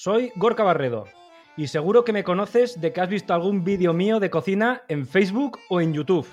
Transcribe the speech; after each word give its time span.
Soy 0.00 0.30
Gorka 0.36 0.62
Barredo 0.62 1.06
y 1.56 1.66
seguro 1.66 2.04
que 2.04 2.12
me 2.12 2.22
conoces 2.22 2.80
de 2.80 2.92
que 2.92 3.00
has 3.00 3.08
visto 3.08 3.34
algún 3.34 3.64
vídeo 3.64 3.92
mío 3.92 4.20
de 4.20 4.30
cocina 4.30 4.82
en 4.86 5.04
Facebook 5.04 5.58
o 5.68 5.80
en 5.80 5.92
YouTube. 5.92 6.28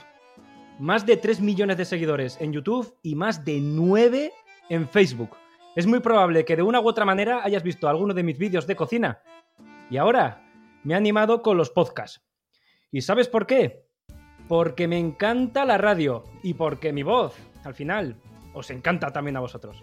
Más 0.78 1.08
de 1.08 1.18
3 1.18 1.42
millones 1.42 1.76
de 1.76 1.86
seguidores 1.86 2.40
en 2.40 2.54
YouTube 2.54 2.96
y 3.02 3.16
más 3.16 3.44
de 3.44 3.60
9 3.60 4.32
en 4.70 4.88
Facebook. 4.88 5.32
Es 5.76 5.88
muy 5.88 6.00
probable 6.00 6.46
que 6.46 6.56
de 6.56 6.62
una 6.62 6.80
u 6.80 6.88
otra 6.88 7.06
manera 7.06 7.42
hayas 7.44 7.64
visto 7.64 7.90
alguno 7.90 8.14
de 8.14 8.22
mis 8.22 8.38
vídeos 8.38 8.68
de 8.68 8.76
cocina. 8.76 9.24
Y 9.90 9.98
ahora 9.98 10.48
me 10.84 10.94
he 10.94 10.98
animado 10.98 11.42
con 11.42 11.58
los 11.58 11.72
podcasts. 11.72 12.24
¿Y 12.92 13.02
sabes 13.02 13.28
por 13.28 13.48
qué? 13.48 13.84
Porque 14.48 14.88
me 14.88 15.00
encanta 15.00 15.66
la 15.66 15.80
radio 15.80 16.24
y 16.44 16.54
porque 16.54 16.94
mi 16.94 17.02
voz, 17.02 17.36
al 17.64 17.74
final, 17.74 18.16
os 18.54 18.70
encanta 18.70 19.12
también 19.12 19.38
a 19.38 19.40
vosotros. 19.40 19.82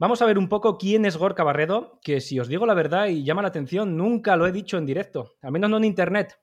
Vamos 0.00 0.22
a 0.22 0.26
ver 0.26 0.38
un 0.38 0.48
poco 0.48 0.78
quién 0.78 1.04
es 1.06 1.16
Gorka 1.16 1.42
Barredo, 1.42 1.98
que 2.04 2.20
si 2.20 2.38
os 2.38 2.46
digo 2.46 2.66
la 2.66 2.74
verdad 2.74 3.08
y 3.08 3.24
llama 3.24 3.42
la 3.42 3.48
atención, 3.48 3.96
nunca 3.96 4.36
lo 4.36 4.46
he 4.46 4.52
dicho 4.52 4.78
en 4.78 4.86
directo, 4.86 5.34
al 5.42 5.50
menos 5.50 5.68
no 5.68 5.76
en 5.76 5.82
internet, 5.82 6.38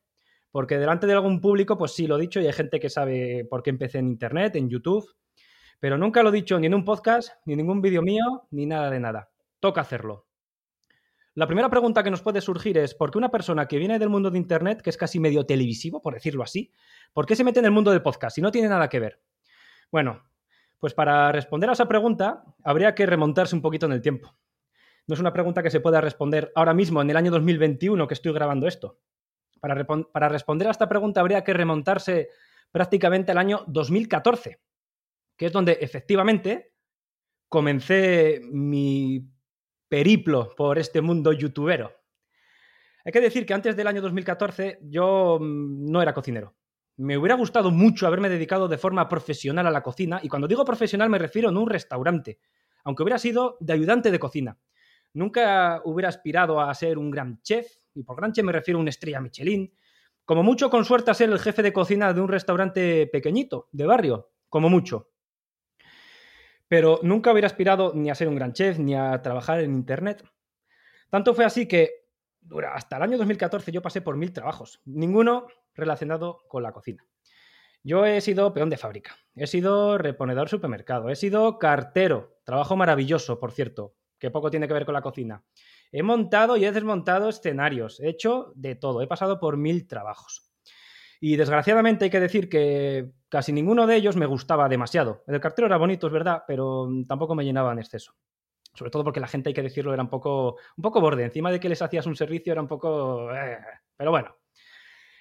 porque 0.52 0.78
delante 0.78 1.08
de 1.08 1.14
algún 1.14 1.40
público 1.40 1.78
pues 1.78 1.94
sí 1.94 2.06
lo 2.06 2.18
he 2.18 2.22
dicho 2.22 2.42
y 2.42 2.48
hay 2.48 2.52
gente 2.52 2.82
que 2.82 2.90
sabe 2.90 3.48
por 3.50 3.64
qué 3.64 3.70
empecé 3.70 4.00
en 4.00 4.10
internet, 4.10 4.58
en 4.58 4.70
YouTube, 4.70 5.10
pero 5.80 5.98
nunca 5.98 6.22
lo 6.22 6.30
he 6.30 6.34
dicho 6.34 6.60
ni 6.60 6.68
en 6.68 6.74
un 6.74 6.84
podcast, 6.84 7.30
ni 7.46 7.54
en 7.54 7.60
ningún 7.60 7.82
vídeo 7.82 8.02
mío, 8.02 8.46
ni 8.52 8.66
nada 8.66 8.90
de 8.90 9.00
nada. 9.00 9.30
Toca 9.62 9.80
hacerlo. 9.80 10.28
La 11.34 11.48
primera 11.48 11.70
pregunta 11.70 12.04
que 12.04 12.12
nos 12.12 12.22
puede 12.22 12.42
surgir 12.42 12.78
es, 12.78 12.94
¿por 12.94 13.10
qué 13.10 13.18
una 13.18 13.32
persona 13.32 13.70
que 13.70 13.78
viene 13.78 14.00
del 14.00 14.10
mundo 14.10 14.32
de 14.32 14.38
Internet, 14.38 14.82
que 14.82 14.90
es 14.90 14.98
casi 14.98 15.18
medio 15.18 15.46
televisivo, 15.46 16.02
por 16.02 16.14
decirlo 16.14 16.44
así, 16.44 16.74
¿por 17.14 17.26
qué 17.26 17.38
se 17.38 17.46
mete 17.46 17.60
en 17.60 17.66
el 17.66 17.72
mundo 17.72 17.92
del 17.92 18.02
podcast 18.02 18.36
si 18.36 18.42
no 18.42 18.52
tiene 18.52 18.68
nada 18.68 18.90
que 18.90 19.00
ver? 19.00 19.22
Bueno, 19.94 20.24
pues 20.86 20.94
para 20.94 21.32
responder 21.32 21.68
a 21.68 21.74
esa 21.74 21.88
pregunta 21.88 22.44
habría 22.64 22.94
que 22.94 23.08
remontarse 23.08 23.56
un 23.56 23.64
poquito 23.64 23.88
en 23.88 23.94
el 23.94 24.04
tiempo. 24.04 24.38
No 25.08 25.16
es 25.16 25.20
una 25.20 25.34
pregunta 25.34 25.64
que 25.64 25.72
se 25.72 25.80
pueda 25.80 26.00
responder 26.00 26.52
ahora 26.54 26.76
mismo, 26.76 27.02
en 27.02 27.10
el 27.10 27.18
año 27.18 27.32
2021 27.32 28.08
que 28.08 28.14
estoy 28.14 28.32
grabando 28.34 28.68
esto. 28.68 29.00
Para, 29.60 29.84
para 29.84 30.30
responder 30.30 30.68
a 30.68 30.70
esta 30.70 30.88
pregunta 30.88 31.22
habría 31.22 31.44
que 31.44 31.56
remontarse 31.56 32.30
prácticamente 32.72 33.32
al 33.32 33.40
año 33.40 33.64
2014, 33.66 34.60
que 35.36 35.48
es 35.48 35.52
donde 35.52 35.80
efectivamente 35.82 36.76
comencé 37.50 38.42
mi 38.44 39.28
periplo 39.90 40.54
por 40.56 40.78
este 40.78 41.02
mundo 41.02 41.34
youtubero. 41.34 41.94
Hay 43.04 43.12
que 43.12 43.22
decir 43.22 43.48
que 43.48 43.56
antes 43.56 43.76
del 43.76 43.88
año 43.88 44.04
2014 44.04 44.82
yo 44.84 45.40
mm, 45.42 45.92
no 45.92 46.00
era 46.04 46.14
cocinero. 46.14 46.54
Me 46.98 47.18
hubiera 47.18 47.36
gustado 47.36 47.72
mucho 47.72 48.08
haberme 48.08 48.30
dedicado 48.30 48.68
de 48.70 48.78
forma 48.78 49.10
profesional 49.10 49.68
a 49.68 49.72
la 49.72 49.84
cocina, 49.84 50.20
y 50.24 50.30
cuando 50.30 50.48
digo 50.48 50.64
profesional 50.64 51.10
me 51.10 51.20
refiero 51.20 51.50
en 51.50 51.58
un 51.58 51.70
restaurante, 51.70 52.40
aunque 52.86 53.04
hubiera 53.04 53.20
sido 53.20 53.58
de 53.60 53.74
ayudante 53.74 54.12
de 54.12 54.20
cocina. 54.20 54.58
Nunca 55.14 55.82
hubiera 55.84 56.10
aspirado 56.10 56.62
a 56.62 56.74
ser 56.74 56.98
un 56.98 57.12
gran 57.12 57.42
chef, 57.42 57.68
y 57.94 58.04
por 58.04 58.16
gran 58.16 58.32
chef 58.32 58.46
me 58.46 58.54
refiero 58.54 58.78
a 58.78 58.82
una 58.82 58.90
estrella 58.90 59.20
Michelin, 59.20 59.74
como 60.24 60.42
mucho 60.42 60.70
con 60.70 60.86
suerte 60.86 61.12
a 61.12 61.14
ser 61.14 61.30
el 61.30 61.40
jefe 61.40 61.62
de 61.62 61.74
cocina 61.74 62.14
de 62.14 62.22
un 62.22 62.30
restaurante 62.30 63.08
pequeñito, 63.08 63.68
de 63.72 63.86
barrio, 63.86 64.32
como 64.50 64.70
mucho. 64.70 65.10
Pero 66.68 67.00
nunca 67.04 67.32
hubiera 67.32 67.48
aspirado 67.48 67.92
ni 67.94 68.10
a 68.10 68.16
ser 68.16 68.28
un 68.30 68.36
gran 68.36 68.54
chef, 68.54 68.80
ni 68.80 68.96
a 68.96 69.22
trabajar 69.22 69.60
en 69.60 69.74
Internet. 69.74 70.24
Tanto 71.10 71.34
fue 71.34 71.46
así 71.46 71.68
que 71.68 72.05
hasta 72.72 72.98
el 72.98 73.04
año 73.04 73.18
2014 73.18 73.72
yo 73.72 73.82
pasé 73.82 74.02
por 74.02 74.18
mil 74.18 74.34
trabajos, 74.34 74.82
ninguno 74.86 75.48
relacionado 75.74 76.44
con 76.48 76.64
la 76.64 76.72
cocina. 76.72 77.06
Yo 77.84 78.06
he 78.06 78.20
sido 78.22 78.54
peón 78.54 78.70
de 78.70 78.78
fábrica, 78.78 79.16
he 79.36 79.46
sido 79.46 79.98
reponedor 79.98 80.50
supermercado, 80.50 81.10
he 81.10 81.16
sido 81.16 81.60
cartero, 81.60 82.40
trabajo 82.44 82.76
maravilloso, 82.76 83.40
por 83.40 83.52
cierto, 83.52 83.94
que 84.18 84.32
poco 84.32 84.50
tiene 84.50 84.68
que 84.68 84.74
ver 84.74 84.86
con 84.86 84.94
la 84.94 85.02
cocina. 85.02 85.44
He 85.92 86.02
montado 86.02 86.58
y 86.58 86.66
he 86.66 86.72
desmontado 86.72 87.30
escenarios, 87.30 88.00
he 88.00 88.10
hecho 88.10 88.52
de 88.56 88.76
todo, 88.76 89.02
he 89.02 89.08
pasado 89.08 89.40
por 89.40 89.58
mil 89.58 89.88
trabajos. 89.88 90.52
Y 91.22 91.38
desgraciadamente 91.38 92.06
hay 92.06 92.12
que 92.12 92.20
decir 92.20 92.50
que 92.50 93.12
casi 93.30 93.54
ninguno 93.54 93.88
de 93.88 93.96
ellos 93.96 94.16
me 94.16 94.26
gustaba 94.26 94.68
demasiado. 94.68 95.24
El 95.28 95.40
cartero 95.40 95.68
era 95.68 95.78
bonito, 95.78 96.08
es 96.08 96.14
verdad, 96.14 96.44
pero 96.48 96.90
tampoco 97.08 97.36
me 97.36 97.46
llenaba 97.46 97.72
en 97.72 97.80
exceso 97.80 98.16
sobre 98.76 98.92
todo 98.92 99.04
porque 99.04 99.20
la 99.20 99.28
gente, 99.28 99.50
hay 99.50 99.54
que 99.54 99.64
decirlo, 99.64 99.94
era 99.94 100.04
un 100.04 100.10
poco, 100.10 100.58
un 100.78 100.82
poco 100.82 101.02
borde. 101.02 101.24
Encima 101.24 101.52
de 101.52 101.60
que 101.60 101.70
les 101.70 101.82
hacías 101.82 102.06
un 102.06 102.16
servicio 102.16 102.52
era 102.52 102.62
un 102.62 102.68
poco... 102.68 103.34
Eh, 103.34 103.58
pero 103.98 104.12
bueno. 104.12 104.36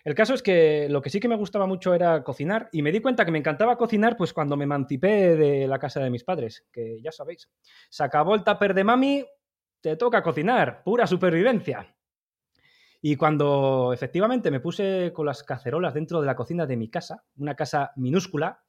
El 0.05 0.15
caso 0.15 0.35
es 0.35 0.43
que 0.43 0.87
lo 0.91 1.01
que 1.01 1.09
sí 1.09 1.19
que 1.19 1.29
me 1.29 1.37
gustaba 1.37 1.67
mucho 1.67 1.95
era 1.95 2.23
cocinar 2.23 2.69
y 2.73 2.83
me 2.83 2.93
di 2.93 3.01
cuenta 3.01 3.25
que 3.25 3.31
me 3.31 3.39
encantaba 3.39 3.79
cocinar 3.79 4.19
pues 4.19 4.35
cuando 4.35 4.55
me 4.55 4.65
emancipé 4.65 5.35
de 5.35 5.67
la 5.67 5.79
casa 5.79 6.01
de 6.01 6.11
mis 6.11 6.25
padres, 6.25 6.67
que 6.71 7.01
ya 7.01 7.11
sabéis, 7.11 7.49
se 7.89 8.05
acabó 8.05 8.35
el 8.35 8.45
tupper 8.45 8.75
de 8.75 8.85
mami, 8.85 9.25
te 9.81 9.97
toca 9.97 10.23
cocinar, 10.23 10.83
pura 10.85 11.07
supervivencia. 11.07 11.97
Y 13.01 13.17
cuando 13.17 13.93
efectivamente 13.95 14.51
me 14.51 14.61
puse 14.61 15.11
con 15.15 15.25
las 15.25 15.43
cacerolas 15.43 15.95
dentro 15.95 16.21
de 16.21 16.27
la 16.27 16.37
cocina 16.37 16.67
de 16.67 16.77
mi 16.77 16.91
casa, 16.91 17.25
una 17.37 17.55
casa 17.55 17.93
minúscula, 17.97 18.63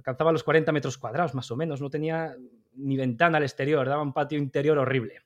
alcanzaba 0.00 0.32
los 0.32 0.42
40 0.42 0.72
metros 0.72 0.98
cuadrados 0.98 1.34
más 1.34 1.50
o 1.50 1.56
menos, 1.56 1.80
no 1.80 1.90
tenía 1.90 2.34
ni 2.72 2.96
ventana 2.96 3.38
al 3.38 3.44
exterior, 3.44 3.86
daba 3.86 4.02
un 4.02 4.12
patio 4.12 4.38
interior 4.38 4.78
horrible. 4.78 5.22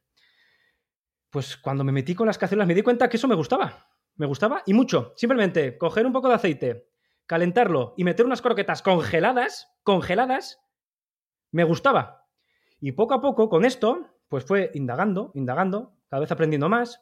Pues 1.31 1.57
cuando 1.57 1.85
me 1.85 1.93
metí 1.93 2.15
con 2.15 2.27
las 2.27 2.39
cacerolas 2.39 2.69
me 2.69 2.75
di 2.75 2.83
cuenta 2.83 3.09
que 3.09 3.17
eso 3.17 3.29
me 3.29 3.35
gustaba, 3.35 3.89
me 4.17 4.27
gustaba 4.27 4.63
y 4.67 4.75
mucho. 4.75 5.13
Simplemente 5.17 5.79
coger 5.79 6.07
un 6.07 6.13
poco 6.13 6.29
de 6.29 6.35
aceite, 6.35 6.89
calentarlo 7.27 7.95
y 7.97 8.05
meter 8.05 8.27
unas 8.27 8.43
croquetas 8.43 8.83
congeladas, 8.83 9.73
congeladas, 9.83 10.61
me 11.51 11.65
gustaba. 11.65 12.27
Y 12.81 12.93
poco 12.93 13.15
a 13.15 13.21
poco 13.21 13.49
con 13.49 13.65
esto, 13.65 14.11
pues 14.29 14.45
fue 14.45 14.71
indagando, 14.75 15.31
indagando, 15.35 15.97
cada 16.09 16.21
vez 16.21 16.33
aprendiendo 16.33 16.69
más. 16.69 17.01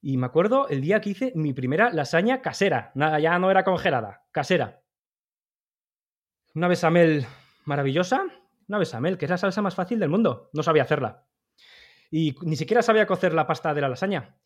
Y 0.00 0.16
me 0.16 0.26
acuerdo 0.26 0.68
el 0.68 0.80
día 0.80 1.00
que 1.00 1.10
hice 1.10 1.32
mi 1.36 1.52
primera 1.52 1.92
lasaña 1.92 2.42
casera. 2.42 2.90
Nada, 2.96 3.20
ya 3.20 3.38
no 3.38 3.50
era 3.50 3.62
congelada, 3.62 4.24
casera. 4.32 4.81
Una 6.54 6.68
besamel 6.68 7.26
maravillosa, 7.64 8.24
una 8.68 8.78
besamel, 8.78 9.16
que 9.16 9.24
es 9.24 9.30
la 9.30 9.38
salsa 9.38 9.62
más 9.62 9.74
fácil 9.74 9.98
del 9.98 10.10
mundo. 10.10 10.50
No 10.52 10.62
sabía 10.62 10.82
hacerla. 10.82 11.26
Y 12.10 12.34
ni 12.42 12.56
siquiera 12.56 12.82
sabía 12.82 13.06
cocer 13.06 13.32
la 13.32 13.46
pasta 13.46 13.72
de 13.72 13.80
la 13.80 13.88
lasaña. 13.88 14.36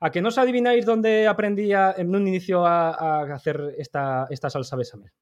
¿A 0.00 0.10
que 0.10 0.20
no 0.20 0.28
os 0.28 0.38
adivináis 0.38 0.84
dónde 0.84 1.28
aprendí 1.28 1.72
en 1.72 2.14
un 2.14 2.26
inicio 2.26 2.66
a, 2.66 3.22
hacer 3.32 3.74
esta, 3.78 4.26
esta 4.30 4.50
salsa 4.50 4.76
besamel? 4.76 5.12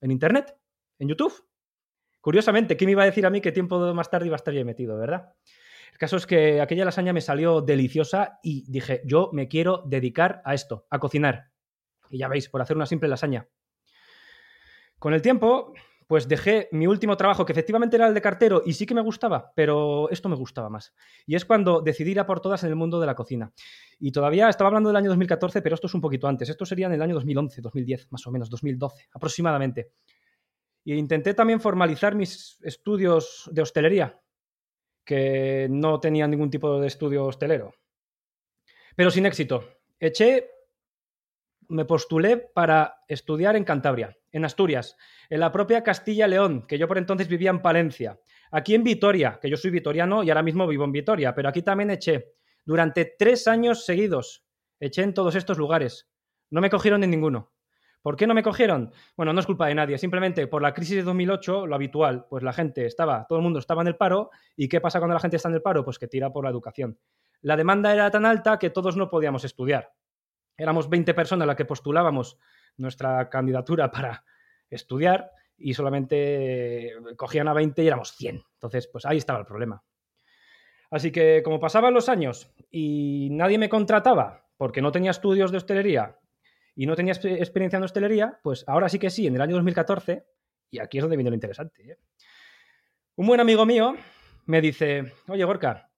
¿En 0.00 0.12
internet? 0.12 0.56
¿En 0.98 1.08
YouTube? 1.08 1.44
Curiosamente, 2.20 2.76
¿quién 2.76 2.86
me 2.86 2.92
iba 2.92 3.02
a 3.02 3.06
decir 3.06 3.26
a 3.26 3.30
mí 3.30 3.40
que 3.40 3.52
tiempo 3.52 3.92
más 3.92 4.10
tarde 4.10 4.26
iba 4.26 4.36
a 4.36 4.42
estar 4.42 4.54
ya 4.54 4.64
metido, 4.64 4.96
verdad? 4.96 5.34
El 5.92 5.98
caso 5.98 6.16
es 6.16 6.26
que 6.26 6.60
aquella 6.60 6.84
lasaña 6.84 7.12
me 7.12 7.20
salió 7.20 7.60
deliciosa 7.60 8.38
y 8.42 8.64
dije, 8.70 9.02
yo 9.04 9.30
me 9.32 9.48
quiero 9.48 9.82
dedicar 9.86 10.40
a 10.44 10.54
esto, 10.54 10.86
a 10.88 10.98
cocinar. 10.98 11.50
Y 12.10 12.18
ya 12.18 12.28
veis, 12.28 12.48
por 12.48 12.62
hacer 12.62 12.76
una 12.76 12.86
simple 12.86 13.08
lasaña. 13.08 13.48
Con 15.04 15.12
el 15.12 15.20
tiempo, 15.20 15.74
pues 16.06 16.26
dejé 16.26 16.70
mi 16.72 16.86
último 16.86 17.14
trabajo, 17.14 17.44
que 17.44 17.52
efectivamente 17.52 17.96
era 17.96 18.06
el 18.06 18.14
de 18.14 18.22
cartero 18.22 18.62
y 18.64 18.72
sí 18.72 18.86
que 18.86 18.94
me 18.94 19.02
gustaba, 19.02 19.52
pero 19.54 20.08
esto 20.08 20.30
me 20.30 20.34
gustaba 20.34 20.70
más. 20.70 20.94
Y 21.26 21.34
es 21.34 21.44
cuando 21.44 21.82
decidí 21.82 22.12
ir 22.12 22.20
a 22.20 22.24
por 22.24 22.40
todas 22.40 22.64
en 22.64 22.70
el 22.70 22.76
mundo 22.76 22.98
de 22.98 23.04
la 23.04 23.14
cocina. 23.14 23.52
Y 23.98 24.12
todavía 24.12 24.48
estaba 24.48 24.68
hablando 24.68 24.88
del 24.88 24.96
año 24.96 25.10
2014, 25.10 25.60
pero 25.60 25.74
esto 25.74 25.88
es 25.88 25.94
un 25.94 26.00
poquito 26.00 26.26
antes. 26.26 26.48
Esto 26.48 26.64
sería 26.64 26.86
en 26.86 26.94
el 26.94 27.02
año 27.02 27.12
2011, 27.16 27.60
2010, 27.60 28.12
más 28.12 28.26
o 28.26 28.30
menos, 28.30 28.48
2012, 28.48 29.08
aproximadamente. 29.12 29.90
Y 30.84 30.94
intenté 30.94 31.34
también 31.34 31.60
formalizar 31.60 32.14
mis 32.14 32.58
estudios 32.62 33.50
de 33.52 33.60
hostelería, 33.60 34.18
que 35.04 35.68
no 35.70 36.00
tenía 36.00 36.26
ningún 36.26 36.48
tipo 36.48 36.80
de 36.80 36.86
estudio 36.86 37.26
hostelero. 37.26 37.74
Pero 38.96 39.10
sin 39.10 39.26
éxito. 39.26 39.68
Eché 40.00 40.48
me 41.68 41.84
postulé 41.84 42.38
para 42.38 43.02
estudiar 43.06 43.54
en 43.56 43.64
Cantabria, 43.64 44.16
en 44.34 44.44
Asturias, 44.44 44.96
en 45.30 45.40
la 45.40 45.52
propia 45.52 45.82
Castilla-León, 45.82 46.66
que 46.66 46.76
yo 46.76 46.88
por 46.88 46.98
entonces 46.98 47.28
vivía 47.28 47.50
en 47.50 47.62
Palencia, 47.62 48.18
aquí 48.50 48.74
en 48.74 48.82
Vitoria, 48.82 49.38
que 49.40 49.48
yo 49.48 49.56
soy 49.56 49.70
vitoriano 49.70 50.24
y 50.24 50.30
ahora 50.30 50.42
mismo 50.42 50.66
vivo 50.66 50.84
en 50.84 50.90
Vitoria, 50.90 51.34
pero 51.34 51.48
aquí 51.48 51.62
también 51.62 51.90
eché 51.90 52.34
durante 52.64 53.14
tres 53.16 53.46
años 53.46 53.84
seguidos, 53.84 54.44
eché 54.80 55.02
en 55.02 55.14
todos 55.14 55.36
estos 55.36 55.56
lugares. 55.56 56.10
No 56.50 56.60
me 56.60 56.68
cogieron 56.68 57.04
en 57.04 57.10
ninguno. 57.10 57.52
¿Por 58.02 58.16
qué 58.16 58.26
no 58.26 58.34
me 58.34 58.42
cogieron? 58.42 58.92
Bueno, 59.16 59.32
no 59.32 59.38
es 59.38 59.46
culpa 59.46 59.68
de 59.68 59.76
nadie, 59.76 59.98
simplemente 59.98 60.48
por 60.48 60.62
la 60.62 60.74
crisis 60.74 60.96
de 60.96 61.02
2008, 61.04 61.68
lo 61.68 61.74
habitual, 61.76 62.26
pues 62.28 62.42
la 62.42 62.52
gente 62.52 62.86
estaba, 62.86 63.26
todo 63.28 63.38
el 63.38 63.44
mundo 63.44 63.60
estaba 63.60 63.82
en 63.82 63.88
el 63.88 63.96
paro, 63.96 64.30
¿y 64.56 64.68
qué 64.68 64.80
pasa 64.80 64.98
cuando 64.98 65.14
la 65.14 65.20
gente 65.20 65.36
está 65.36 65.48
en 65.48 65.54
el 65.54 65.62
paro? 65.62 65.84
Pues 65.84 65.98
que 65.98 66.08
tira 66.08 66.32
por 66.32 66.42
la 66.42 66.50
educación. 66.50 66.98
La 67.40 67.56
demanda 67.56 67.94
era 67.94 68.10
tan 68.10 68.26
alta 68.26 68.58
que 68.58 68.70
todos 68.70 68.96
no 68.96 69.08
podíamos 69.08 69.44
estudiar 69.44 69.92
éramos 70.56 70.88
20 70.88 71.14
personas 71.14 71.46
las 71.46 71.56
que 71.56 71.64
postulábamos 71.64 72.38
nuestra 72.76 73.28
candidatura 73.28 73.90
para 73.90 74.24
estudiar 74.70 75.30
y 75.56 75.74
solamente 75.74 76.92
cogían 77.16 77.48
a 77.48 77.52
20 77.52 77.82
y 77.82 77.86
éramos 77.86 78.12
100. 78.16 78.42
Entonces, 78.54 78.88
pues 78.88 79.06
ahí 79.06 79.18
estaba 79.18 79.38
el 79.38 79.46
problema. 79.46 79.82
Así 80.90 81.10
que 81.10 81.42
como 81.42 81.60
pasaban 81.60 81.94
los 81.94 82.08
años 82.08 82.52
y 82.70 83.28
nadie 83.32 83.58
me 83.58 83.68
contrataba 83.68 84.46
porque 84.56 84.82
no 84.82 84.92
tenía 84.92 85.10
estudios 85.10 85.50
de 85.50 85.58
hostelería 85.58 86.18
y 86.76 86.86
no 86.86 86.96
tenía 86.96 87.12
experiencia 87.12 87.76
en 87.76 87.84
hostelería, 87.84 88.38
pues 88.42 88.64
ahora 88.66 88.88
sí 88.88 88.98
que 88.98 89.10
sí, 89.10 89.26
en 89.26 89.34
el 89.34 89.40
año 89.40 89.54
2014, 89.54 90.24
y 90.70 90.78
aquí 90.80 90.98
es 90.98 91.02
donde 91.02 91.16
viene 91.16 91.30
lo 91.30 91.34
interesante. 91.34 91.92
¿eh? 91.92 91.98
Un 93.16 93.26
buen 93.26 93.40
amigo 93.40 93.64
mío 93.64 93.96
me 94.46 94.60
dice, 94.60 95.12
oye 95.28 95.44
Gorka, 95.44 95.90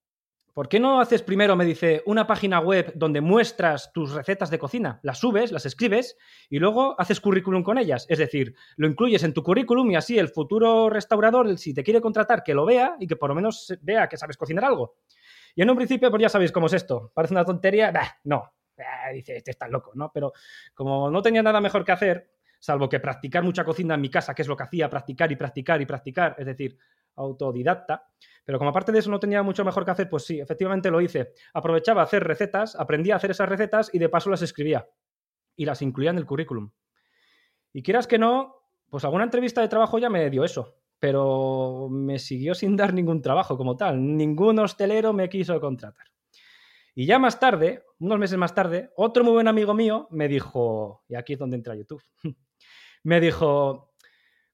¿por 0.56 0.70
qué 0.70 0.80
no 0.80 1.02
haces 1.02 1.20
primero, 1.20 1.54
me 1.54 1.66
dice, 1.66 2.02
una 2.06 2.26
página 2.26 2.60
web 2.60 2.90
donde 2.94 3.20
muestras 3.20 3.92
tus 3.92 4.14
recetas 4.14 4.48
de 4.48 4.58
cocina? 4.58 5.00
Las 5.02 5.18
subes, 5.18 5.52
las 5.52 5.66
escribes 5.66 6.16
y 6.48 6.58
luego 6.58 6.98
haces 6.98 7.20
currículum 7.20 7.62
con 7.62 7.76
ellas. 7.76 8.06
Es 8.08 8.18
decir, 8.18 8.54
lo 8.78 8.88
incluyes 8.88 9.22
en 9.22 9.34
tu 9.34 9.42
currículum 9.42 9.90
y 9.90 9.96
así 9.96 10.18
el 10.18 10.30
futuro 10.30 10.88
restaurador, 10.88 11.58
si 11.58 11.74
te 11.74 11.84
quiere 11.84 12.00
contratar, 12.00 12.42
que 12.42 12.54
lo 12.54 12.64
vea 12.64 12.96
y 12.98 13.06
que 13.06 13.16
por 13.16 13.28
lo 13.28 13.34
menos 13.34 13.76
vea 13.82 14.08
que 14.08 14.16
sabes 14.16 14.38
cocinar 14.38 14.64
algo. 14.64 14.96
Y 15.54 15.60
en 15.60 15.68
un 15.68 15.76
principio, 15.76 16.08
pues 16.08 16.22
ya 16.22 16.30
sabéis 16.30 16.52
cómo 16.52 16.68
es 16.68 16.72
esto. 16.72 17.12
Parece 17.14 17.34
una 17.34 17.44
tontería. 17.44 17.92
no. 18.24 18.54
dice, 19.12 19.36
este 19.36 19.50
está 19.50 19.68
loco, 19.68 19.92
¿no? 19.94 20.10
Pero 20.10 20.32
como 20.72 21.10
no 21.10 21.20
tenía 21.20 21.42
nada 21.42 21.60
mejor 21.60 21.84
que 21.84 21.92
hacer, 21.92 22.30
salvo 22.58 22.88
que 22.88 22.98
practicar 22.98 23.42
mucha 23.42 23.62
cocina 23.62 23.94
en 23.94 24.00
mi 24.00 24.08
casa, 24.08 24.34
que 24.34 24.40
es 24.40 24.48
lo 24.48 24.56
que 24.56 24.62
hacía, 24.62 24.88
practicar 24.88 25.30
y 25.30 25.36
practicar 25.36 25.82
y 25.82 25.84
practicar, 25.84 26.34
es 26.38 26.46
decir, 26.46 26.78
autodidacta. 27.16 28.06
Pero 28.44 28.58
como 28.58 28.70
aparte 28.70 28.92
de 28.92 29.00
eso 29.00 29.10
no 29.10 29.18
tenía 29.18 29.42
mucho 29.42 29.64
mejor 29.64 29.84
que 29.84 29.90
hacer, 29.90 30.08
pues 30.08 30.24
sí, 30.24 30.38
efectivamente 30.38 30.90
lo 30.90 31.00
hice. 31.00 31.32
Aprovechaba 31.52 32.02
hacer 32.02 32.22
recetas, 32.22 32.76
aprendía 32.76 33.14
a 33.14 33.16
hacer 33.16 33.32
esas 33.32 33.48
recetas 33.48 33.90
y 33.92 33.98
de 33.98 34.08
paso 34.08 34.30
las 34.30 34.42
escribía. 34.42 34.88
Y 35.56 35.64
las 35.64 35.82
incluía 35.82 36.10
en 36.10 36.18
el 36.18 36.26
currículum. 36.26 36.70
Y 37.72 37.82
quieras 37.82 38.06
que 38.06 38.18
no, 38.18 38.56
pues 38.88 39.04
alguna 39.04 39.24
entrevista 39.24 39.60
de 39.60 39.68
trabajo 39.68 39.98
ya 39.98 40.08
me 40.08 40.30
dio 40.30 40.44
eso. 40.44 40.76
Pero 40.98 41.88
me 41.90 42.18
siguió 42.18 42.54
sin 42.54 42.76
dar 42.76 42.94
ningún 42.94 43.20
trabajo 43.20 43.56
como 43.56 43.76
tal. 43.76 44.16
Ningún 44.16 44.58
hostelero 44.60 45.12
me 45.12 45.28
quiso 45.28 45.60
contratar. 45.60 46.06
Y 46.98 47.04
ya 47.04 47.18
más 47.18 47.38
tarde, 47.38 47.84
unos 47.98 48.18
meses 48.18 48.38
más 48.38 48.54
tarde, 48.54 48.90
otro 48.96 49.22
muy 49.22 49.34
buen 49.34 49.48
amigo 49.48 49.74
mío 49.74 50.08
me 50.10 50.28
dijo, 50.28 51.04
y 51.08 51.14
aquí 51.14 51.34
es 51.34 51.38
donde 51.38 51.56
entra 51.56 51.74
YouTube, 51.74 52.02
me 53.02 53.20
dijo, 53.20 53.92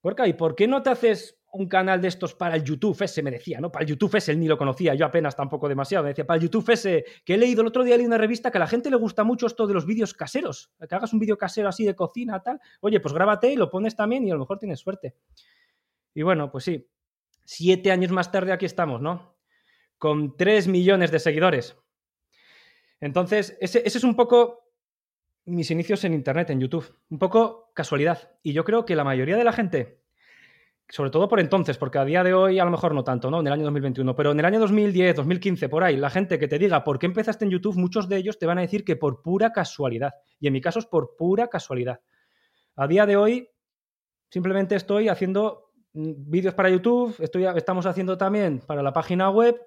Gorka, 0.02 0.26
¿y 0.26 0.32
por 0.32 0.56
qué 0.56 0.66
no 0.66 0.82
te 0.82 0.90
haces 0.90 1.40
un 1.52 1.69
canal 1.69 2.00
de 2.00 2.08
estos 2.08 2.34
para 2.34 2.56
el 2.56 2.64
YouTube 2.64 3.00
ese, 3.02 3.22
me 3.22 3.31
decía, 3.31 3.60
¿no? 3.60 3.70
Para 3.70 3.84
el 3.84 3.90
YouTube 3.90 4.14
ese, 4.16 4.32
él 4.32 4.40
ni 4.40 4.49
lo 4.49 4.56
conocía, 4.56 4.94
yo 4.94 5.04
apenas 5.04 5.37
tampoco 5.37 5.69
demasiado. 5.69 6.02
Me 6.02 6.10
decía, 6.10 6.26
para 6.26 6.38
el 6.38 6.44
YouTube 6.44 6.70
ese, 6.70 7.04
que 7.25 7.34
he 7.34 7.38
leído 7.38 7.60
el 7.60 7.69
otro 7.69 7.84
día, 7.84 7.96
leí 7.96 8.06
una 8.06 8.16
revista 8.16 8.50
que 8.50 8.56
a 8.56 8.60
la 8.60 8.66
gente 8.66 8.88
le 8.88 8.96
gusta 8.96 9.22
mucho 9.22 9.46
esto 9.46 9.66
de 9.66 9.75
los 9.75 9.84
vídeos 9.84 10.14
caseros, 10.14 10.72
que 10.88 10.94
hagas 10.94 11.12
un 11.12 11.19
vídeo 11.19 11.37
casero 11.37 11.69
así 11.69 11.84
de 11.84 11.94
cocina, 11.94 12.40
tal. 12.40 12.58
Oye, 12.81 13.00
pues 13.00 13.12
grábate 13.12 13.52
y 13.52 13.56
lo 13.56 13.69
pones 13.69 13.94
también 13.94 14.26
y 14.26 14.31
a 14.31 14.34
lo 14.34 14.40
mejor 14.40 14.58
tienes 14.58 14.81
suerte. 14.81 15.14
Y 16.14 16.22
bueno, 16.22 16.50
pues 16.50 16.64
sí, 16.64 16.88
siete 17.44 17.93
años 17.93 18.12
más 18.12 18.32
tarde 18.32 18.52
aquí 18.52 18.64
estamos, 18.64 19.02
¿no? 19.02 19.37
Con 19.98 20.37
tres 20.38 20.69
millones 20.69 21.10
de 21.10 21.19
seguidores. 21.19 21.76
Entonces, 22.98 23.58
ese, 23.60 23.82
ese 23.84 23.98
es 23.98 24.05
un 24.05 24.16
poco 24.16 24.72
mis 25.44 25.70
inicios 25.70 26.02
en 26.05 26.14
Internet, 26.14 26.48
en 26.48 26.60
YouTube. 26.60 26.98
Un 27.10 27.19
poco 27.19 27.72
casualidad. 27.75 28.38
Y 28.43 28.55
yo 28.55 28.64
creo 28.64 28.87
que 28.87 28.96
la 28.96 29.05
mayoría 29.05 29.37
de 29.37 29.44
la 29.44 29.52
gente 29.52 30.01
sobre 30.92 31.08
todo 31.08 31.26
por 31.26 31.40
entonces, 31.40 31.78
porque 31.78 31.96
a 31.96 32.04
día 32.04 32.22
de 32.22 32.34
hoy 32.34 32.58
a 32.58 32.66
lo 32.66 32.70
mejor 32.70 32.94
no 32.94 33.02
tanto, 33.02 33.30
¿no? 33.30 33.40
En 33.40 33.46
el 33.46 33.52
año 33.54 33.62
2021, 33.62 34.14
pero 34.14 34.32
en 34.32 34.38
el 34.40 34.44
año 34.44 34.60
2010, 34.60 35.16
2015, 35.16 35.70
por 35.70 35.82
ahí, 35.82 35.96
la 35.96 36.10
gente 36.10 36.38
que 36.38 36.48
te 36.48 36.58
diga 36.58 36.84
por 36.84 36.98
qué 36.98 37.06
empezaste 37.06 37.46
en 37.46 37.50
YouTube, 37.50 37.78
muchos 37.78 38.10
de 38.10 38.18
ellos 38.18 38.38
te 38.38 38.44
van 38.44 38.58
a 38.58 38.60
decir 38.60 38.84
que 38.84 38.96
por 38.96 39.22
pura 39.22 39.52
casualidad. 39.52 40.12
Y 40.38 40.48
en 40.48 40.52
mi 40.52 40.60
caso 40.60 40.80
es 40.80 40.84
por 40.84 41.16
pura 41.16 41.48
casualidad. 41.48 42.00
A 42.76 42.86
día 42.86 43.06
de 43.06 43.16
hoy, 43.16 43.48
simplemente 44.28 44.74
estoy 44.74 45.08
haciendo 45.08 45.70
mm, 45.94 46.12
vídeos 46.30 46.52
para 46.52 46.68
YouTube, 46.68 47.16
estoy, 47.20 47.46
estamos 47.46 47.86
haciendo 47.86 48.18
también 48.18 48.58
para 48.58 48.82
la 48.82 48.92
página 48.92 49.30
web, 49.30 49.58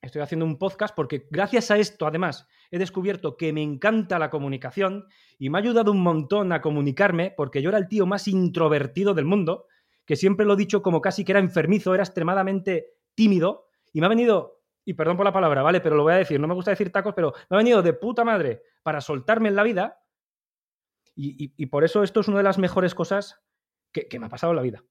estoy 0.00 0.22
haciendo 0.22 0.46
un 0.46 0.58
podcast 0.58 0.94
porque 0.94 1.26
gracias 1.28 1.72
a 1.72 1.76
esto, 1.76 2.06
además, 2.06 2.46
he 2.70 2.78
descubierto 2.78 3.36
que 3.36 3.52
me 3.52 3.64
encanta 3.64 4.20
la 4.20 4.30
comunicación 4.30 5.06
y 5.40 5.50
me 5.50 5.58
ha 5.58 5.62
ayudado 5.62 5.90
un 5.90 6.02
montón 6.04 6.52
a 6.52 6.60
comunicarme 6.60 7.34
porque 7.36 7.62
yo 7.62 7.70
era 7.70 7.78
el 7.78 7.88
tío 7.88 8.06
más 8.06 8.28
introvertido 8.28 9.12
del 9.12 9.24
mundo 9.24 9.66
que 10.06 10.16
siempre 10.16 10.46
lo 10.46 10.54
he 10.54 10.56
dicho 10.56 10.82
como 10.82 11.00
casi 11.00 11.24
que 11.24 11.32
era 11.32 11.40
enfermizo, 11.40 11.92
era 11.92 12.04
extremadamente 12.04 12.94
tímido, 13.14 13.66
y 13.92 14.00
me 14.00 14.06
ha 14.06 14.08
venido, 14.08 14.62
y 14.84 14.94
perdón 14.94 15.16
por 15.16 15.26
la 15.26 15.32
palabra, 15.32 15.62
¿vale? 15.62 15.80
Pero 15.80 15.96
lo 15.96 16.04
voy 16.04 16.14
a 16.14 16.18
decir, 16.18 16.40
no 16.40 16.46
me 16.46 16.54
gusta 16.54 16.70
decir 16.70 16.92
tacos, 16.92 17.14
pero 17.14 17.34
me 17.50 17.56
ha 17.56 17.58
venido 17.58 17.82
de 17.82 17.92
puta 17.92 18.24
madre 18.24 18.62
para 18.82 19.00
soltarme 19.00 19.48
en 19.48 19.56
la 19.56 19.64
vida, 19.64 20.00
y, 21.18 21.66
por 21.66 21.82
eso 21.82 22.02
esto 22.02 22.20
es 22.20 22.28
una 22.28 22.36
de 22.38 22.42
las 22.42 22.58
mejores 22.58 22.94
cosas 22.94 23.42
que, 23.90 24.06
me 24.18 24.26
ha 24.26 24.28
pasado 24.28 24.52
en 24.52 24.56
la 24.56 24.62
vida. 24.62 24.84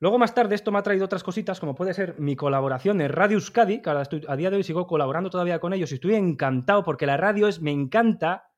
Luego, 0.00 0.18
más 0.18 0.34
tarde, 0.34 0.54
esto 0.54 0.72
me 0.72 0.78
ha 0.78 0.82
traído 0.82 1.04
otras 1.04 1.22
cositas, 1.22 1.60
como 1.60 1.74
puede 1.74 1.92
ser 1.92 2.18
mi 2.18 2.34
colaboración 2.34 3.02
en 3.02 3.10
Radio 3.10 3.36
Euskadi, 3.36 3.82
que 3.82 3.90
ahora 3.90 4.02
estoy, 4.02 4.24
a 4.26 4.36
día 4.36 4.48
de 4.48 4.56
hoy 4.56 4.62
sigo 4.62 4.86
colaborando 4.86 5.28
todavía 5.28 5.60
con 5.60 5.74
ellos 5.74 5.90
y 5.90 5.96
estoy 5.96 6.14
encantado 6.14 6.82
porque 6.82 7.04
la 7.04 7.18
radio 7.18 7.46
es, 7.46 7.60
me 7.60 7.72
encanta 7.72 8.50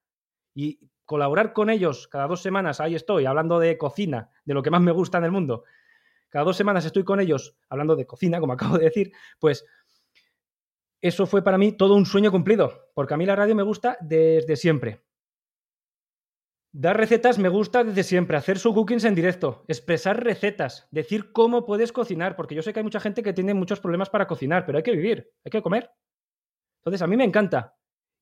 y 0.55 0.90
colaborar 1.11 1.53
con 1.53 1.71
ellos 1.71 2.07
cada 2.07 2.29
dos 2.29 2.41
semanas, 2.41 2.79
ahí 2.79 2.95
estoy, 2.95 3.27
hablando 3.27 3.59
de 3.59 3.77
cocina, 3.77 4.31
de 4.45 4.55
lo 4.55 4.63
que 4.63 4.71
más 4.71 4.81
me 4.81 4.93
gusta 4.93 5.19
en 5.19 5.25
el 5.25 5.33
mundo. 5.33 5.65
Cada 6.29 6.45
dos 6.45 6.57
semanas 6.57 6.85
estoy 6.85 7.03
con 7.03 7.19
ellos 7.19 7.57
hablando 7.69 7.97
de 7.97 8.07
cocina, 8.07 8.39
como 8.39 8.53
acabo 8.53 8.79
de 8.79 8.85
decir, 8.85 9.11
pues 9.41 9.67
eso 11.01 11.27
fue 11.27 11.43
para 11.43 11.59
mí 11.59 11.73
todo 11.73 11.97
un 11.97 12.07
sueño 12.07 12.31
cumplido, 12.31 12.93
porque 12.95 13.15
a 13.15 13.17
mí 13.17 13.27
la 13.27 13.35
radio 13.35 13.57
me 13.57 13.65
gusta 13.65 13.99
desde 14.01 14.55
siempre. 14.55 15.03
Dar 16.71 16.97
recetas 16.97 17.41
me 17.41 17.49
gusta 17.49 17.83
desde 17.83 18.05
siempre, 18.05 18.37
hacer 18.37 18.61
su 18.61 18.73
cookings 18.73 19.03
en 19.03 19.17
directo, 19.17 19.65
expresar 19.67 20.23
recetas, 20.23 20.87
decir 20.93 21.33
cómo 21.33 21.67
puedes 21.67 21.91
cocinar, 21.91 22.37
porque 22.37 22.55
yo 22.55 22.63
sé 22.63 22.73
que 22.73 22.79
hay 22.79 22.85
mucha 22.85 23.01
gente 23.01 23.25
que 23.25 23.33
tiene 23.33 23.53
muchos 23.53 23.81
problemas 23.81 24.11
para 24.11 24.29
cocinar, 24.29 24.65
pero 24.65 24.79
hay 24.79 24.85
que 24.85 24.93
vivir, 24.93 25.29
hay 25.45 25.51
que 25.51 25.61
comer. 25.61 25.91
Entonces, 26.83 27.03
a 27.03 27.09
mí 27.09 27.17
me 27.17 27.25
encanta. 27.25 27.77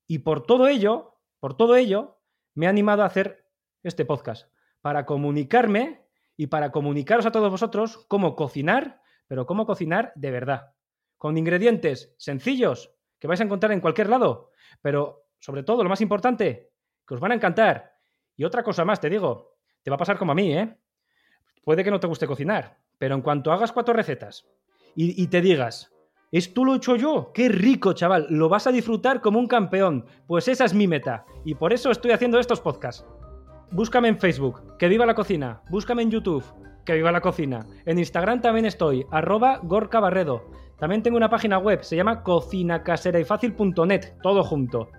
Y 0.07 0.19
por 0.19 0.41
todo 0.41 0.67
ello, 0.67 1.19
por 1.39 1.55
todo 1.55 1.75
ello, 1.75 2.18
me 2.55 2.67
ha 2.67 2.69
animado 2.69 3.03
a 3.03 3.07
hacer 3.07 3.45
este 3.83 4.05
podcast 4.05 4.51
para 4.81 5.05
comunicarme 5.05 6.05
y 6.35 6.47
para 6.47 6.71
comunicaros 6.71 7.25
a 7.25 7.31
todos 7.31 7.51
vosotros 7.51 8.05
cómo 8.07 8.35
cocinar, 8.35 9.01
pero 9.27 9.45
cómo 9.45 9.65
cocinar 9.65 10.13
de 10.15 10.31
verdad, 10.31 10.73
con 11.17 11.37
ingredientes 11.37 12.13
sencillos 12.17 12.93
que 13.19 13.27
vais 13.27 13.41
a 13.41 13.43
encontrar 13.43 13.71
en 13.71 13.81
cualquier 13.81 14.09
lado, 14.09 14.51
pero 14.81 15.25
sobre 15.39 15.63
todo 15.63 15.83
lo 15.83 15.89
más 15.89 16.01
importante, 16.01 16.71
que 17.05 17.13
os 17.13 17.19
van 17.19 17.31
a 17.31 17.35
encantar. 17.35 17.93
Y 18.35 18.43
otra 18.43 18.63
cosa 18.63 18.85
más, 18.85 19.01
te 19.01 19.09
digo, 19.09 19.57
te 19.83 19.89
va 19.89 19.95
a 19.95 19.99
pasar 19.99 20.17
como 20.17 20.31
a 20.31 20.35
mí, 20.35 20.53
¿eh? 20.53 20.77
Puede 21.63 21.83
que 21.83 21.91
no 21.91 21.99
te 21.99 22.07
guste 22.07 22.27
cocinar, 22.27 22.77
pero 22.97 23.15
en 23.15 23.21
cuanto 23.21 23.51
hagas 23.51 23.71
cuatro 23.71 23.93
recetas 23.93 24.47
y, 24.95 25.21
y 25.21 25.27
te 25.27 25.41
digas, 25.41 25.91
¿Esto 26.31 26.63
lo 26.63 26.73
he 26.73 26.77
hecho 26.77 26.95
yo? 26.95 27.31
¡Qué 27.33 27.49
rico, 27.49 27.93
chaval! 27.93 28.27
Lo 28.29 28.49
vas 28.49 28.67
a 28.67 28.71
disfrutar 28.71 29.19
como 29.19 29.39
un 29.39 29.47
campeón. 29.47 30.05
Pues 30.27 30.47
esa 30.47 30.65
es 30.65 30.75
mi 30.75 30.87
meta. 30.87 31.25
Y 31.43 31.55
por 31.55 31.73
eso 31.73 31.89
estoy 31.89 32.11
haciendo 32.11 32.39
estos 32.39 32.61
podcasts. 32.61 33.03
Búscame 33.71 34.09
en 34.09 34.19
Facebook, 34.19 34.77
que 34.77 34.87
viva 34.87 35.07
la 35.07 35.15
cocina. 35.15 35.63
Búscame 35.71 36.03
en 36.03 36.11
YouTube, 36.11 36.43
que 36.85 36.93
viva 36.93 37.11
la 37.11 37.21
cocina. 37.21 37.65
En 37.85 37.97
Instagram 37.97 38.41
también 38.41 38.65
estoy, 38.65 39.07
arroba 39.09 39.59
Gorka 39.63 39.99
Barredo. 39.99 40.45
También 40.77 41.01
tengo 41.01 41.17
una 41.17 41.29
página 41.29 41.57
web, 41.57 41.83
se 41.83 41.95
llama 41.95 42.21
cocinacaseraifacil.net, 42.23 44.13
todo 44.21 44.43
junto. 44.43 44.89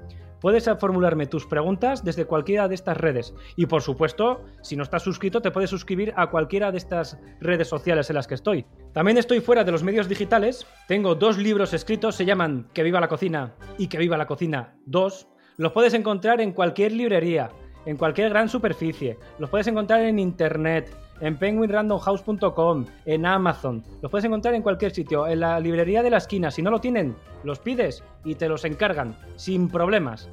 Puedes 0.41 0.71
formularme 0.79 1.27
tus 1.27 1.47
preguntas 1.47 2.05
desde 2.05 2.25
cualquiera 2.25 2.69
de 2.69 2.75
estas 2.75 2.97
redes. 2.97 3.35
Y 3.57 3.67
por 3.67 3.83
supuesto, 3.83 4.45
si 4.63 4.77
no 4.77 4.83
estás 4.83 5.03
suscrito, 5.03 5.43
te 5.43 5.51
puedes 5.51 5.71
suscribir 5.71 6.13
a 6.17 6.29
cualquiera 6.29 6.73
de 6.73 6.79
estas 6.79 7.19
redes 7.41 7.69
sociales 7.69 8.09
en 8.11 8.17
las 8.17 8.27
que 8.27 8.35
estoy. 8.35 8.67
También 8.93 9.19
estoy 9.19 9.41
fuera 9.41 9.65
de 9.65 9.73
los 9.73 9.83
medios 9.83 10.09
digitales. 10.09 10.67
Tengo 10.89 11.15
dos 11.15 11.39
libros 11.39 11.75
escritos, 11.75 12.15
se 12.15 12.25
llaman 12.25 12.69
Que 12.73 12.83
viva 12.83 13.01
la 13.01 13.09
cocina 13.09 13.55
y 13.79 13.89
Que 13.89 13.99
viva 13.99 14.17
la 14.17 14.27
cocina 14.27 14.75
2. 14.87 15.29
Los 15.59 15.73
puedes 15.73 15.93
encontrar 15.95 16.41
en 16.41 16.53
cualquier 16.53 16.93
librería, 16.93 17.51
en 17.85 17.97
cualquier 17.97 18.31
gran 18.31 18.49
superficie. 18.49 19.19
Los 19.39 19.51
puedes 19.51 19.67
encontrar 19.67 20.01
en 20.01 20.19
internet 20.19 20.91
en 21.21 21.37
penguinrandomhouse.com, 21.39 22.87
en 23.05 23.27
Amazon. 23.27 23.83
Los 24.03 24.11
puedes 24.11 24.25
encontrar 24.25 24.55
en 24.55 24.63
cualquier 24.63 24.93
sitio, 24.93 25.27
en 25.27 25.41
la 25.41 25.61
librería 25.61 26.03
de 26.03 26.11
la 26.11 26.19
esquina. 26.19 26.51
Si 26.51 26.63
no 26.63 26.71
lo 26.71 26.81
tienen, 26.81 27.17
los 27.45 27.59
pides 27.59 28.03
y 28.25 28.35
te 28.35 28.49
los 28.49 28.65
encargan, 28.65 29.17
sin 29.37 29.69
problemas. 29.69 30.29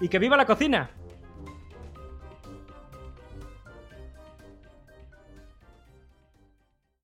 ¡Y 0.00 0.08
que 0.08 0.18
viva 0.18 0.36
la 0.36 0.46
cocina! 0.46 0.90